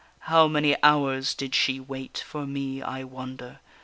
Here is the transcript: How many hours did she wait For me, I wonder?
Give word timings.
How 0.21 0.47
many 0.47 0.75
hours 0.81 1.35
did 1.35 1.53
she 1.53 1.79
wait 1.79 2.23
For 2.25 2.47
me, 2.47 2.81
I 2.81 3.03
wonder? 3.03 3.59